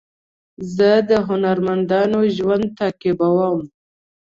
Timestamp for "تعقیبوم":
2.79-3.59